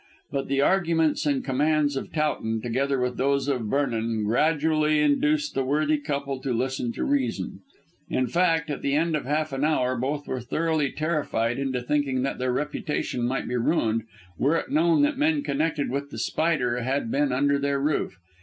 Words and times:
But 0.31 0.47
the 0.47 0.61
arguments 0.61 1.27
and 1.27 1.45
commands 1.45 1.95
of 1.95 2.11
Towton, 2.11 2.59
together 2.63 2.99
with 2.99 3.17
those 3.17 3.47
of 3.47 3.67
Vernon, 3.67 4.23
gradually 4.23 4.99
induced 4.99 5.53
the 5.53 5.63
worthy 5.63 5.99
couple 5.99 6.39
to 6.41 6.51
listen 6.53 6.91
to 6.93 7.03
reason. 7.03 7.59
In 8.09 8.25
fact, 8.25 8.71
at 8.71 8.81
the 8.81 8.95
end 8.95 9.15
of 9.15 9.25
half 9.25 9.53
an 9.53 9.63
hour 9.63 9.95
both 9.95 10.27
were 10.27 10.39
thoroughly 10.41 10.91
terrified 10.91 11.59
into 11.59 11.83
thinking 11.83 12.23
that 12.23 12.39
their 12.39 12.51
reputation 12.51 13.27
might 13.27 13.47
be 13.47 13.57
ruined 13.57 14.05
were 14.39 14.57
it 14.57 14.71
known 14.71 15.03
that 15.03 15.19
men 15.19 15.43
connected 15.43 15.91
with 15.91 16.09
The 16.09 16.17
Spider 16.17 16.77
had 16.79 17.11
been 17.11 17.31
under 17.31 17.59
their 17.59 17.79
roof. 17.79 18.17